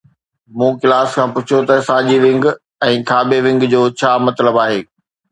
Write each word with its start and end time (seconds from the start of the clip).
مون 0.57 0.71
ڪلاس 0.81 1.07
کان 1.15 1.29
پڇيو 1.35 1.59
ته 1.69 1.75
ساڄي 1.89 2.17
ونگ 2.23 2.43
۽ 2.87 2.93
کاٻي 3.09 3.39
ونگ 3.47 3.61
جو 3.73 3.81
مطلب 4.27 4.53
ڇا 4.57 4.61
آهي؟ 4.65 4.79